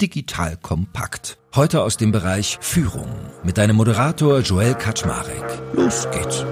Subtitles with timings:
[0.00, 1.36] Digital Kompakt.
[1.54, 3.08] Heute aus dem Bereich Führung
[3.44, 5.44] mit deinem Moderator Joel Kaczmarek.
[5.74, 6.46] Los geht's.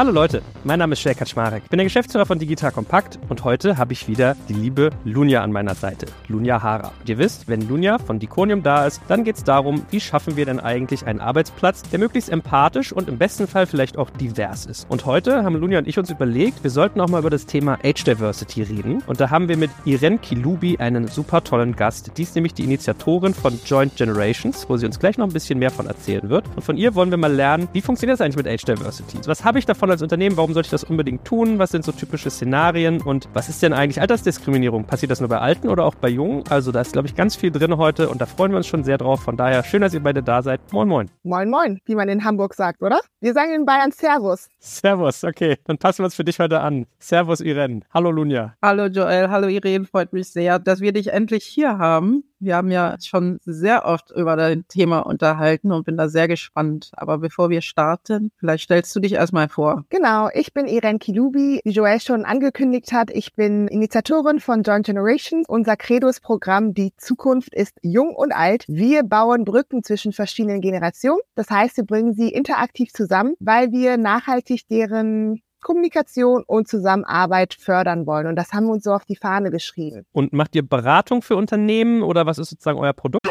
[0.00, 1.64] Hallo Leute, mein Name ist Jay Kaczmarek.
[1.64, 5.42] Ich bin der Geschäftsführer von Digital Kompakt und heute habe ich wieder die liebe Lunja
[5.42, 6.06] an meiner Seite.
[6.26, 6.90] Lunja Hara.
[7.00, 10.38] Und ihr wisst, wenn Lunja von Diconium da ist, dann geht es darum, wie schaffen
[10.38, 14.64] wir denn eigentlich einen Arbeitsplatz, der möglichst empathisch und im besten Fall vielleicht auch divers
[14.64, 14.86] ist.
[14.88, 17.76] Und heute haben Lunja und ich uns überlegt, wir sollten auch mal über das Thema
[17.84, 19.02] Age Diversity reden.
[19.06, 22.12] Und da haben wir mit Irene Kilubi einen super tollen Gast.
[22.16, 25.58] Die ist nämlich die Initiatorin von Joint Generations, wo sie uns gleich noch ein bisschen
[25.58, 26.46] mehr von erzählen wird.
[26.56, 29.18] Und von ihr wollen wir mal lernen, wie funktioniert das eigentlich mit Age Diversity?
[29.26, 30.36] Was habe ich davon als Unternehmen?
[30.36, 31.58] Warum sollte ich das unbedingt tun?
[31.58, 33.00] Was sind so typische Szenarien?
[33.00, 34.84] Und was ist denn eigentlich Altersdiskriminierung?
[34.84, 36.44] Passiert das nur bei Alten oder auch bei Jungen?
[36.48, 38.84] Also da ist, glaube ich, ganz viel drin heute und da freuen wir uns schon
[38.84, 39.22] sehr drauf.
[39.22, 40.60] Von daher schön, dass ihr beide da seid.
[40.72, 41.10] Moin, moin.
[41.22, 43.00] Moin, moin, wie man in Hamburg sagt, oder?
[43.20, 44.48] Wir sagen in Bayern Servus.
[44.58, 45.56] Servus, okay.
[45.64, 46.86] Dann passen wir uns für dich heute an.
[46.98, 47.80] Servus, Irene.
[47.92, 48.54] Hallo, Lunja.
[48.62, 49.30] Hallo, Joel.
[49.30, 49.84] Hallo, Irene.
[49.86, 52.24] Freut mich sehr, dass wir dich endlich hier haben.
[52.40, 56.90] Wir haben ja schon sehr oft über das Thema unterhalten und bin da sehr gespannt.
[56.92, 59.84] Aber bevor wir starten, vielleicht stellst du dich erstmal vor.
[59.90, 63.10] Genau, ich bin Irene Kilubi, wie Joel schon angekündigt hat.
[63.10, 65.46] Ich bin Initiatorin von Joint Generations.
[65.48, 68.64] Unser Credos-Programm Die Zukunft ist jung und alt.
[68.68, 71.20] Wir bauen Brücken zwischen verschiedenen Generationen.
[71.34, 78.06] Das heißt, wir bringen sie interaktiv zusammen, weil wir nachhaltig deren Kommunikation und Zusammenarbeit fördern
[78.06, 78.26] wollen.
[78.26, 80.04] Und das haben wir uns so auf die Fahne geschrieben.
[80.12, 83.26] Und macht ihr Beratung für Unternehmen oder was ist sozusagen euer Produkt?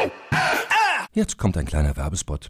[1.13, 2.49] Jetzt kommt ein kleiner Werbespot.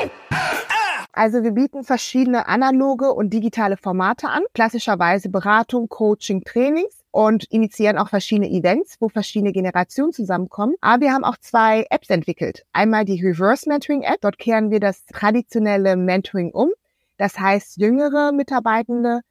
[1.13, 7.97] Also wir bieten verschiedene analoge und digitale Formate an, klassischerweise Beratung, Coaching, Trainings und initiieren
[7.97, 10.75] auch verschiedene Events, wo verschiedene Generationen zusammenkommen.
[10.79, 12.63] Aber wir haben auch zwei Apps entwickelt.
[12.71, 16.69] Einmal die Reverse Mentoring App, dort kehren wir das traditionelle Mentoring um.
[17.17, 19.21] Das heißt, jüngere Mitarbeitende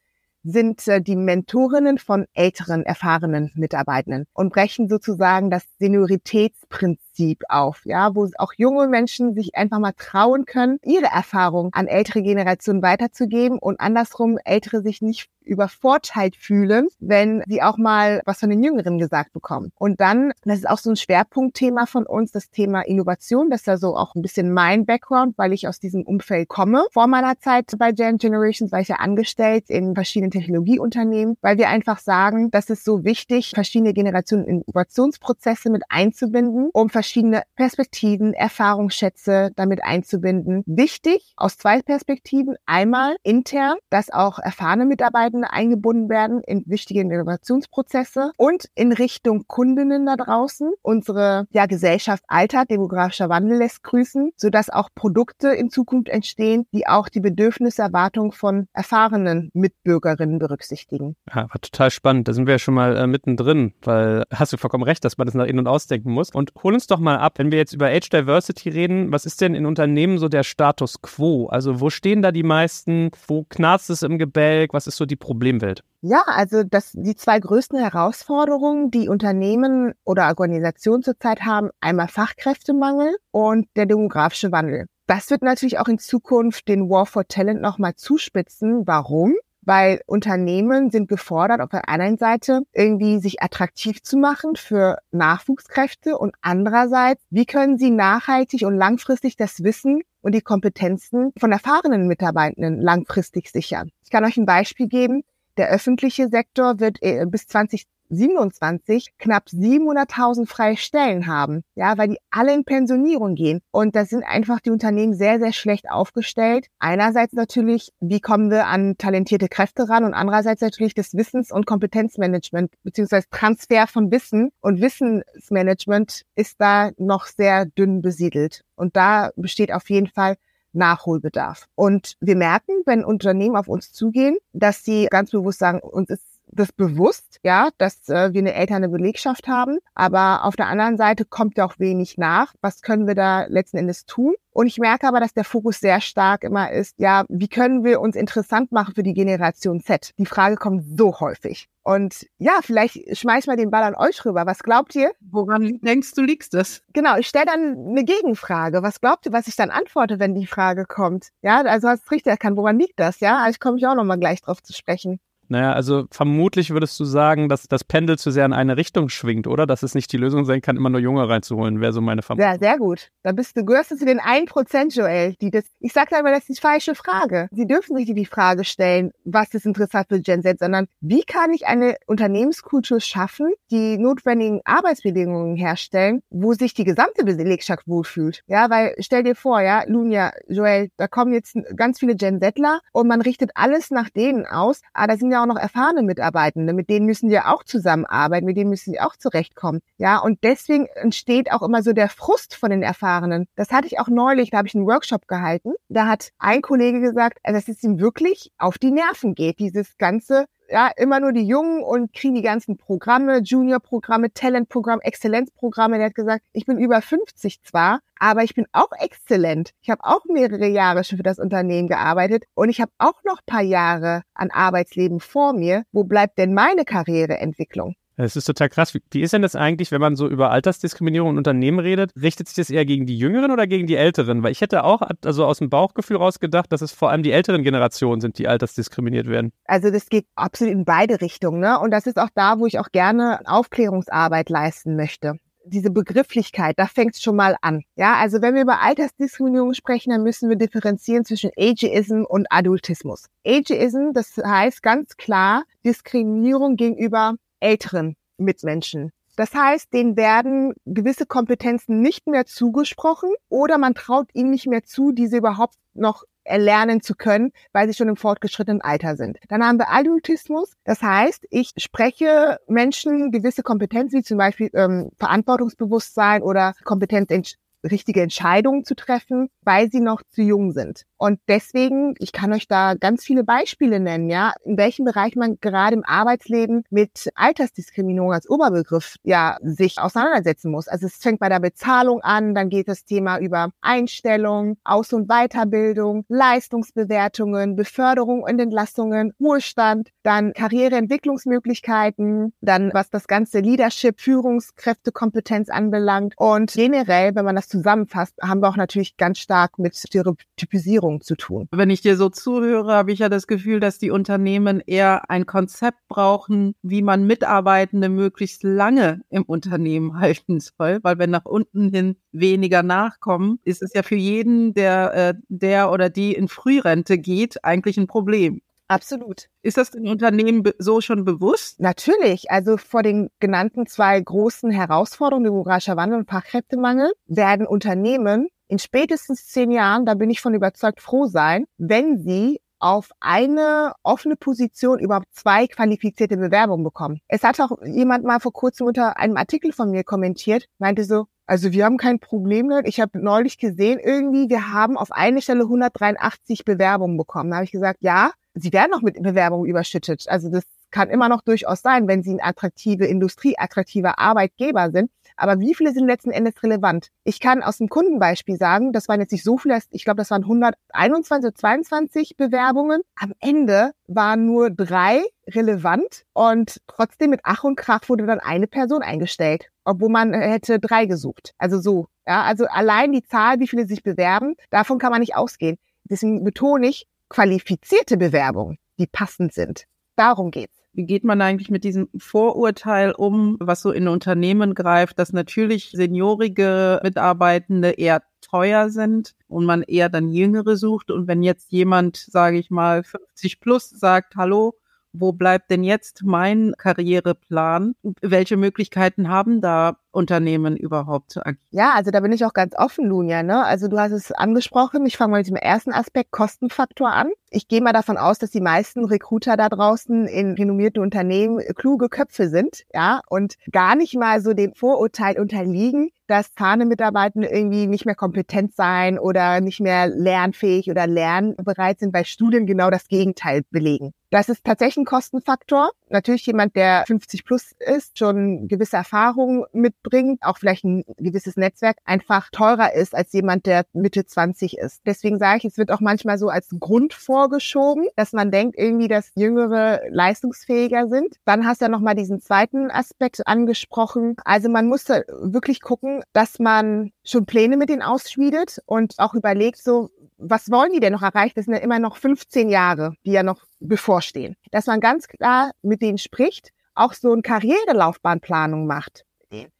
[0.42, 7.09] sind äh, die Mentorinnen von älteren, erfahrenen Mitarbeitenden und brechen sozusagen das Senioritätsprinzip
[7.48, 12.22] auf, ja, wo auch junge Menschen sich einfach mal trauen können, ihre Erfahrung an ältere
[12.22, 18.50] Generationen weiterzugeben und andersrum ältere sich nicht übervorteilt fühlen, wenn sie auch mal was von
[18.50, 19.72] den Jüngeren gesagt bekommen.
[19.76, 23.50] Und dann, das ist auch so ein Schwerpunktthema von uns, das Thema Innovation.
[23.50, 26.84] Das ist ja so auch ein bisschen mein Background, weil ich aus diesem Umfeld komme.
[26.92, 31.68] Vor meiner Zeit bei Gen Generations war ich ja angestellt in verschiedenen Technologieunternehmen, weil wir
[31.68, 38.34] einfach sagen, das ist so wichtig, verschiedene Generationen in Innovationsprozesse mit einzubinden, um verschiedene Perspektiven,
[38.34, 40.62] Erfahrungsschätze damit einzubinden.
[40.66, 42.56] Wichtig aus zwei Perspektiven.
[42.66, 50.06] Einmal intern, dass auch erfahrene Mitarbeiter eingebunden werden in wichtige Innovationsprozesse und in Richtung Kundinnen
[50.06, 50.72] da draußen.
[50.82, 56.86] Unsere ja, Gesellschaft altert, demografischer Wandel lässt grüßen, sodass auch Produkte in Zukunft entstehen, die
[56.86, 61.16] auch die Bedürfnisse, Erwartungen von erfahrenen Mitbürgerinnen berücksichtigen.
[61.28, 62.28] Ja, war total spannend.
[62.28, 65.26] Da sind wir ja schon mal äh, mittendrin, weil hast du vollkommen recht, dass man
[65.26, 66.30] das nach innen und ausdenken muss.
[66.30, 69.40] Und hol uns doch mal ab, wenn wir jetzt über Age Diversity reden, was ist
[69.40, 71.46] denn in Unternehmen so der Status quo?
[71.46, 73.10] Also wo stehen da die meisten?
[73.26, 74.72] Wo knarzt es im Gebälk?
[74.72, 75.84] Was ist so die Problemwelt?
[76.00, 83.16] Ja, also das, die zwei größten Herausforderungen, die Unternehmen oder Organisationen zurzeit haben, einmal Fachkräftemangel
[83.30, 84.86] und der demografische Wandel.
[85.06, 88.86] Das wird natürlich auch in Zukunft den War for Talent nochmal zuspitzen.
[88.86, 89.34] Warum?
[89.70, 96.18] Weil Unternehmen sind gefordert, auf der einen Seite irgendwie sich attraktiv zu machen für Nachwuchskräfte
[96.18, 102.08] und andererseits, wie können sie nachhaltig und langfristig das Wissen und die Kompetenzen von erfahrenen
[102.08, 103.92] Mitarbeitenden langfristig sichern.
[104.02, 105.22] Ich kann euch ein Beispiel geben.
[105.56, 106.98] Der öffentliche Sektor wird
[107.30, 113.60] bis 20 2027 knapp 700.000 freie Stellen haben, ja, weil die alle in Pensionierung gehen.
[113.70, 116.66] Und da sind einfach die Unternehmen sehr, sehr schlecht aufgestellt.
[116.78, 121.66] Einerseits natürlich, wie kommen wir an talentierte Kräfte ran und andererseits natürlich das Wissens- und
[121.66, 128.64] Kompetenzmanagement beziehungsweise Transfer von Wissen und Wissensmanagement ist da noch sehr dünn besiedelt.
[128.74, 130.36] Und da besteht auf jeden Fall
[130.72, 131.66] Nachholbedarf.
[131.74, 136.24] Und wir merken, wenn Unternehmen auf uns zugehen, dass sie ganz bewusst sagen, uns ist
[136.52, 139.78] das bewusst, ja, dass äh, wir eine elterne Belegschaft haben.
[139.94, 142.54] Aber auf der anderen Seite kommt ja auch wenig nach.
[142.60, 144.34] Was können wir da letzten Endes tun?
[144.52, 148.00] Und ich merke aber, dass der Fokus sehr stark immer ist, ja, wie können wir
[148.00, 150.12] uns interessant machen für die Generation Z?
[150.18, 151.68] Die Frage kommt so häufig.
[151.82, 154.46] Und ja, vielleicht schmeiß mal den Ball an euch rüber.
[154.46, 155.12] Was glaubt ihr?
[155.20, 156.82] Woran denkst du, liegst das?
[156.92, 158.82] Genau, ich stelle dann eine Gegenfrage.
[158.82, 161.28] Was glaubt ihr, was ich dann antworte, wenn die Frage kommt?
[161.42, 163.20] Ja, also hast du richtig erkannt, woran liegt das?
[163.20, 165.20] Ja, ich komme ich auch nochmal gleich drauf zu sprechen.
[165.50, 169.48] Naja, also vermutlich würdest du sagen, dass das Pendel zu sehr in eine Richtung schwingt,
[169.48, 169.66] oder?
[169.66, 172.48] Dass es nicht die Lösung sein kann, immer nur Junge reinzuholen, wäre so meine Vermutung.
[172.48, 173.10] Ja, sehr gut.
[173.24, 176.48] Da bist du, gehörst du zu den 1%, Joel, die das, ich sage aber, das
[176.48, 177.48] ist die falsche Frage.
[177.50, 181.52] Sie dürfen sich die Frage stellen, was ist interessant für Gen Z, sondern wie kann
[181.52, 188.42] ich eine Unternehmenskultur schaffen, die notwendigen Arbeitsbedingungen herstellen, wo sich die gesamte Belegschaft wohlfühlt.
[188.46, 192.80] Ja, weil stell dir vor, ja, Lunia, Joel, da kommen jetzt ganz viele Gen Zler
[192.92, 196.72] und man richtet alles nach denen aus, aber da sind ja auch noch erfahrene Mitarbeitende,
[196.72, 199.80] mit denen müssen wir auch zusammenarbeiten, mit denen müssen wir auch zurechtkommen.
[199.98, 203.46] Ja, und deswegen entsteht auch immer so der Frust von den Erfahrenen.
[203.56, 205.72] Das hatte ich auch neulich, da habe ich einen Workshop gehalten.
[205.88, 210.46] Da hat ein Kollege gesagt, dass es ihm wirklich auf die Nerven geht, dieses ganze
[210.70, 215.98] ja, immer nur die Jungen und kriegen die ganzen Programme, Junior-Programme, Talent-Programme, Exzellenzprogramme.
[215.98, 219.72] Der hat gesagt, ich bin über 50 zwar, aber ich bin auch exzellent.
[219.82, 223.44] Ich habe auch mehrere Jahre schon für das Unternehmen gearbeitet und ich habe auch noch
[223.44, 225.84] paar Jahre an Arbeitsleben vor mir.
[225.92, 227.94] Wo bleibt denn meine Karriereentwicklung?
[228.16, 228.94] Es ist total krass.
[228.94, 232.12] Wie, ist denn das eigentlich, wenn man so über Altersdiskriminierung in Unternehmen redet?
[232.20, 234.42] Richtet sich das eher gegen die Jüngeren oder gegen die Älteren?
[234.42, 237.32] Weil ich hätte auch also aus dem Bauchgefühl raus gedacht, dass es vor allem die
[237.32, 239.52] älteren Generationen sind, die altersdiskriminiert werden.
[239.64, 241.60] Also das geht absolut in beide Richtungen.
[241.60, 241.78] Ne?
[241.78, 246.86] Und das ist auch da, wo ich auch gerne Aufklärungsarbeit leisten möchte diese Begrifflichkeit, da
[246.86, 247.82] fängt es schon mal an.
[247.96, 253.26] Ja, also wenn wir über Altersdiskriminierung sprechen, dann müssen wir differenzieren zwischen Ageism und Adultismus.
[253.46, 259.12] Ageism, das heißt ganz klar Diskriminierung gegenüber älteren Mitmenschen.
[259.36, 264.82] Das heißt, denen werden gewisse Kompetenzen nicht mehr zugesprochen oder man traut ihnen nicht mehr
[264.84, 269.38] zu, diese überhaupt noch erlernen zu können, weil sie schon im fortgeschrittenen Alter sind.
[269.48, 270.72] Dann haben wir Adultismus.
[270.84, 277.54] Das heißt, ich spreche Menschen gewisse Kompetenzen, wie zum Beispiel ähm, Verantwortungsbewusstsein oder Kompetenz
[277.84, 281.04] richtige Entscheidungen zu treffen, weil sie noch zu jung sind.
[281.16, 285.58] Und deswegen, ich kann euch da ganz viele Beispiele nennen, ja, in welchem Bereich man
[285.60, 290.88] gerade im Arbeitsleben mit Altersdiskriminierung als Oberbegriff ja sich auseinandersetzen muss.
[290.88, 295.28] Also es fängt bei der Bezahlung an, dann geht das Thema über Einstellung, Aus- und
[295.28, 306.34] Weiterbildung, Leistungsbewertungen, Beförderung und Entlassungen, Ruhestand, dann Karriereentwicklungsmöglichkeiten, dann was das ganze Leadership, Führungskräftekompetenz anbelangt
[306.36, 311.36] und generell, wenn man das zusammenfasst, haben wir auch natürlich ganz stark mit Stereotypisierung zu
[311.36, 311.68] tun.
[311.70, 315.46] Wenn ich dir so zuhöre, habe ich ja das Gefühl, dass die Unternehmen eher ein
[315.46, 321.90] Konzept brauchen, wie man Mitarbeitende möglichst lange im Unternehmen halten soll, weil wenn nach unten
[321.90, 327.18] hin weniger nachkommen, ist es ja für jeden, der, äh, der oder die in Frührente
[327.18, 328.60] geht, eigentlich ein Problem.
[328.90, 329.46] Absolut.
[329.62, 331.78] Ist das den Unternehmen so schon bewusst?
[331.78, 332.50] Natürlich.
[332.50, 339.46] Also vor den genannten zwei großen Herausforderungen, demografischer Wandel und Fachkräftemangel, werden Unternehmen in spätestens
[339.46, 344.98] zehn Jahren, da bin ich von überzeugt, froh sein, wenn sie auf eine offene Position
[344.98, 347.20] überhaupt zwei qualifizierte Bewerbungen bekommen.
[347.28, 351.26] Es hat auch jemand mal vor kurzem unter einem Artikel von mir kommentiert, meinte so,
[351.46, 352.88] also wir haben kein Problem damit.
[352.88, 357.50] Ich habe neulich gesehen, irgendwie, wir haben auf eine Stelle 183 Bewerbungen bekommen.
[357.50, 360.26] Da habe ich gesagt, ja, sie werden noch mit Bewerbungen überschüttet.
[360.28, 365.10] Also das kann immer noch durchaus sein, wenn sie eine attraktive Industrie, attraktiver Arbeitgeber sind.
[365.36, 367.08] Aber wie viele sind letzten Endes relevant?
[367.24, 370.30] Ich kann aus dem Kundenbeispiel sagen, das waren jetzt nicht so viele, ich glaube, das
[370.30, 373.00] waren 121 oder 22 Bewerbungen.
[373.14, 378.66] Am Ende waren nur drei relevant und trotzdem mit Ach und Krach wurde dann eine
[378.66, 381.54] Person eingestellt, obwohl man hätte drei gesucht.
[381.58, 382.08] Also so.
[382.26, 385.78] Ja, also allein die Zahl, wie viele sich bewerben, davon kann man nicht ausgehen.
[386.04, 389.86] Deswegen betone ich qualifizierte Bewerbungen, die passend sind.
[390.16, 390.76] Darum geht's.
[390.92, 395.92] Wie geht man eigentlich mit diesem Vorurteil um, was so in Unternehmen greift, dass natürlich
[395.92, 402.16] seniorige Mitarbeitende eher teuer sind und man eher dann jüngere sucht und wenn jetzt jemand,
[402.16, 404.74] sage ich mal, 50 plus sagt, hallo,
[405.12, 407.94] wo bleibt denn jetzt mein Karriereplan?
[408.20, 411.64] Welche Möglichkeiten haben da Unternehmen überhaupt zu agieren?
[411.70, 413.42] Ja, also da bin ich auch ganz offen, Lunja.
[413.42, 413.64] Ne?
[413.64, 415.06] Also du hast es angesprochen.
[415.06, 417.30] Ich fange mal mit dem ersten Aspekt Kostenfaktor an.
[417.50, 422.08] Ich gehe mal davon aus, dass die meisten Recruiter da draußen in renommierten Unternehmen kluge
[422.08, 428.06] Köpfe sind, ja, und gar nicht mal so dem Vorurteil unterliegen, dass Fahne-Mitarbeitende irgendwie nicht
[428.06, 433.62] mehr kompetent sein oder nicht mehr lernfähig oder lernbereit sind, weil Studien genau das Gegenteil
[433.70, 434.12] belegen.
[434.30, 435.90] Das ist tatsächlich ein Kostenfaktor.
[436.10, 441.98] Natürlich jemand, der 50 plus ist, schon gewisse Erfahrungen mitbringt, auch vielleicht ein gewisses Netzwerk
[442.04, 445.00] einfach teurer ist als jemand, der Mitte 20 ist.
[445.06, 449.08] Deswegen sage ich, es wird auch manchmal so als Grund vorgeschoben, dass man denkt irgendwie,
[449.08, 451.36] dass Jüngere leistungsfähiger sind.
[451.44, 454.36] Dann hast du ja nochmal diesen zweiten Aspekt angesprochen.
[454.44, 459.82] Also man muss wirklich gucken, dass man schon Pläne mit denen ausschmiedet und auch überlegt
[459.82, 460.10] so,
[460.40, 461.52] was wollen die denn noch erreichen?
[461.56, 464.56] Das sind ja immer noch 15 Jahre, die ja noch bevorstehen.
[464.70, 469.24] Dass man ganz klar mit denen spricht, auch so eine Karrierelaufbahnplanung macht.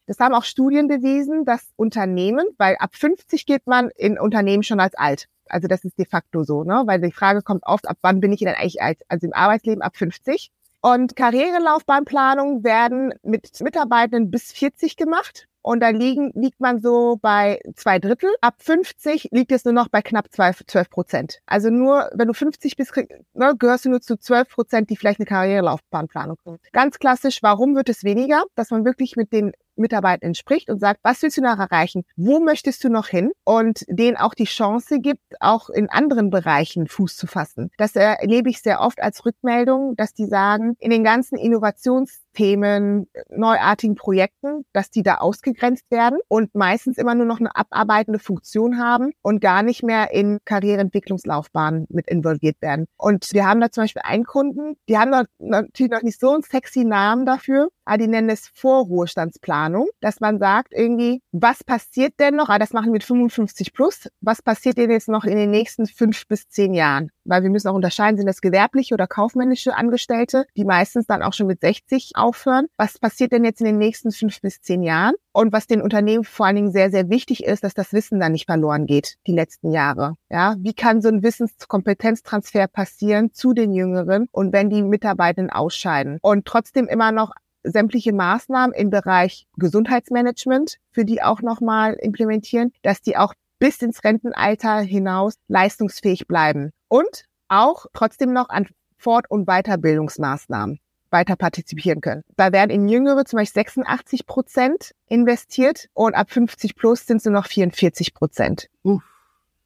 [0.06, 4.80] Das haben auch Studien bewiesen, dass Unternehmen, weil ab 50 geht man in Unternehmen schon
[4.80, 5.26] als alt.
[5.46, 6.82] Also das ist de facto so, ne?
[6.86, 9.02] Weil die Frage kommt oft, ab wann bin ich denn eigentlich alt?
[9.08, 10.50] Also im Arbeitsleben ab 50.
[10.80, 15.46] Und Karrierelaufbahnplanungen werden mit Mitarbeitenden bis 40 gemacht.
[15.62, 18.30] Und da liegen, liegt man so bei zwei Drittel.
[18.40, 21.40] Ab 50 liegt es nur noch bei knapp 12 Prozent.
[21.46, 22.96] Also nur, wenn du 50 bist,
[23.34, 26.58] ne, gehörst du nur zu 12 Prozent, die vielleicht eine Karrierelaufbahnplanung kriegen.
[26.72, 28.44] Ganz klassisch, warum wird es weniger?
[28.54, 32.04] Dass man wirklich mit den Mitarbeitenden spricht und sagt, was willst du noch erreichen?
[32.16, 33.32] Wo möchtest du noch hin?
[33.44, 37.70] Und denen auch die Chance gibt, auch in anderen Bereichen Fuß zu fassen.
[37.78, 43.94] Das erlebe ich sehr oft als Rückmeldung, dass die sagen, in den ganzen Innovationsthemen, neuartigen
[43.94, 49.12] Projekten, dass die da ausgegrenzt werden und meistens immer nur noch eine abarbeitende Funktion haben
[49.22, 52.86] und gar nicht mehr in Karriereentwicklungslaufbahnen mit involviert werden.
[52.96, 56.42] Und wir haben da zum Beispiel einen Kunden, die haben natürlich noch nicht so einen
[56.42, 59.50] sexy Namen dafür, aber die nennen es Vorruhestandsplan.
[59.50, 62.48] Planung, dass man sagt irgendwie, was passiert denn noch?
[62.48, 64.08] Ah, das machen wir mit 55 plus.
[64.20, 67.10] Was passiert denn jetzt noch in den nächsten fünf bis zehn Jahren?
[67.24, 71.32] Weil wir müssen auch unterscheiden, sind das gewerbliche oder kaufmännische Angestellte, die meistens dann auch
[71.32, 72.66] schon mit 60 aufhören.
[72.76, 75.14] Was passiert denn jetzt in den nächsten fünf bis zehn Jahren?
[75.32, 78.32] Und was den Unternehmen vor allen Dingen sehr, sehr wichtig ist, dass das Wissen dann
[78.32, 80.14] nicht verloren geht, die letzten Jahre.
[80.28, 86.18] Ja, wie kann so ein Wissenskompetenztransfer passieren zu den Jüngeren und wenn die Mitarbeitenden ausscheiden
[86.22, 87.32] und trotzdem immer noch
[87.62, 94.02] sämtliche Maßnahmen im Bereich Gesundheitsmanagement für die auch nochmal implementieren, dass die auch bis ins
[94.04, 100.78] Rentenalter hinaus leistungsfähig bleiben und auch trotzdem noch an Fort- und Weiterbildungsmaßnahmen
[101.10, 102.22] weiter partizipieren können.
[102.36, 107.24] Da werden in Jüngere zum Beispiel 86 Prozent investiert und ab 50 plus sind es
[107.24, 108.68] nur noch 44 Prozent.
[108.84, 109.00] Uh,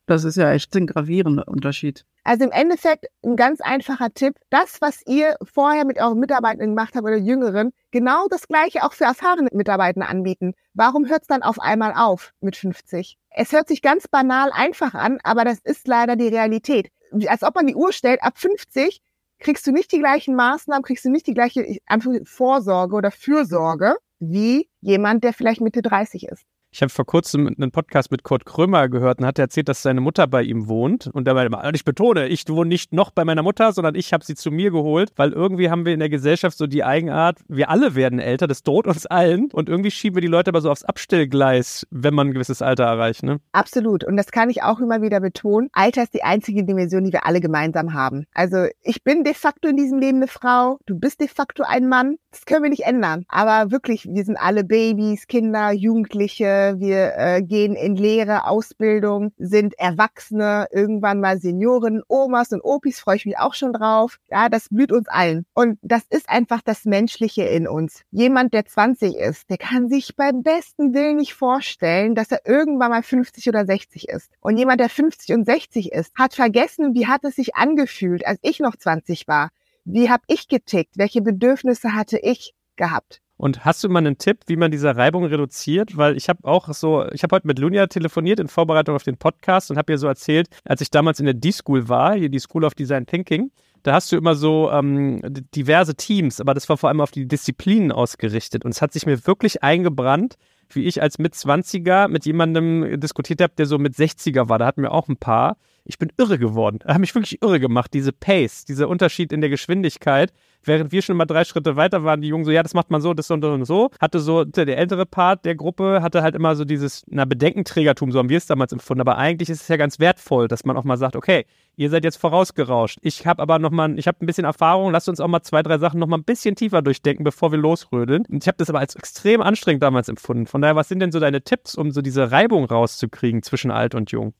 [0.06, 2.04] das ist ja echt ein gravierender Unterschied.
[2.24, 4.36] Also im Endeffekt ein ganz einfacher Tipp.
[4.50, 8.92] Das, was ihr vorher mit euren Mitarbeitern gemacht habt oder Jüngeren, genau das gleiche auch
[8.92, 10.54] für erfahrene Mitarbeiter anbieten.
[10.74, 13.18] Warum hört es dann auf einmal auf mit 50?
[13.30, 16.88] Es hört sich ganz banal einfach an, aber das ist leider die Realität.
[17.26, 19.00] Als ob man die Uhr stellt, ab 50
[19.38, 21.78] kriegst du nicht die gleichen Maßnahmen, kriegst du nicht die gleiche
[22.24, 26.44] Vorsorge oder Fürsorge wie jemand, der vielleicht Mitte 30 ist.
[26.74, 30.00] Ich habe vor kurzem einen Podcast mit Kurt Krömer gehört und hat erzählt, dass seine
[30.00, 31.06] Mutter bei ihm wohnt.
[31.06, 34.24] Und er meinte, ich betone, ich wohne nicht noch bei meiner Mutter, sondern ich habe
[34.24, 37.70] sie zu mir geholt, weil irgendwie haben wir in der Gesellschaft so die Eigenart, wir
[37.70, 39.52] alle werden älter, das droht uns allen.
[39.52, 42.82] Und irgendwie schieben wir die Leute aber so aufs Abstellgleis, wenn man ein gewisses Alter
[42.82, 43.22] erreicht.
[43.22, 43.38] Ne?
[43.52, 44.02] Absolut.
[44.02, 45.68] Und das kann ich auch immer wieder betonen.
[45.74, 48.26] Alter ist die einzige Dimension, die wir alle gemeinsam haben.
[48.34, 51.88] Also ich bin de facto in diesem Leben eine Frau, du bist de facto ein
[51.88, 52.16] Mann.
[52.32, 53.26] Das können wir nicht ändern.
[53.28, 59.78] Aber wirklich, wir sind alle Babys, Kinder, Jugendliche, wir äh, gehen in Lehre, Ausbildung, sind
[59.78, 64.18] Erwachsene, irgendwann mal Senioren, Omas und Opis, freue ich mich auch schon drauf.
[64.30, 65.46] Ja, das blüht uns allen.
[65.54, 68.02] Und das ist einfach das Menschliche in uns.
[68.10, 72.90] Jemand, der 20 ist, der kann sich beim besten Willen nicht vorstellen, dass er irgendwann
[72.90, 74.30] mal 50 oder 60 ist.
[74.40, 78.38] Und jemand, der 50 und 60 ist, hat vergessen, wie hat es sich angefühlt, als
[78.42, 79.50] ich noch 20 war.
[79.84, 80.96] Wie habe ich getickt?
[80.96, 83.20] Welche Bedürfnisse hatte ich gehabt?
[83.36, 85.96] Und hast du mal einen Tipp, wie man diese Reibung reduziert?
[85.96, 89.16] Weil ich habe auch so, ich habe heute mit Lunia telefoniert in Vorbereitung auf den
[89.16, 92.38] Podcast und habe ihr so erzählt, als ich damals in der D-School war, hier die
[92.38, 93.50] School of Design Thinking,
[93.82, 95.20] da hast du immer so ähm,
[95.54, 98.64] diverse Teams, aber das war vor allem auf die Disziplinen ausgerichtet.
[98.64, 100.36] Und es hat sich mir wirklich eingebrannt,
[100.70, 104.58] wie ich als Mitzwanziger mit jemandem diskutiert habe, der so mit 60er war.
[104.58, 106.78] Da hatten wir auch ein paar ich bin irre geworden.
[106.84, 110.32] Hat mich wirklich irre gemacht, diese Pace, dieser Unterschied in der Geschwindigkeit.
[110.64, 113.00] Während wir schon mal drei Schritte weiter waren, die Jungen so, ja, das macht man
[113.00, 113.90] so, das und, und so.
[114.00, 118.18] Hatte so, der ältere Part der Gruppe hatte halt immer so dieses, na, Bedenkenträgertum, so
[118.18, 119.00] haben wir es damals empfunden.
[119.00, 122.04] Aber eigentlich ist es ja ganz wertvoll, dass man auch mal sagt, okay, ihr seid
[122.04, 122.98] jetzt vorausgerauscht.
[123.02, 125.62] Ich habe aber noch mal, ich habe ein bisschen Erfahrung, lasst uns auch mal zwei,
[125.62, 128.24] drei Sachen noch mal ein bisschen tiefer durchdenken, bevor wir losrödeln.
[128.28, 130.46] Und ich habe das aber als extrem anstrengend damals empfunden.
[130.46, 133.94] Von daher, was sind denn so deine Tipps, um so diese Reibung rauszukriegen zwischen alt
[133.94, 134.34] und jung?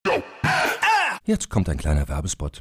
[1.24, 2.60] Jetzt kommt ein kleiner Werbespot.